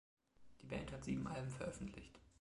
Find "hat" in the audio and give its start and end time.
0.91-1.03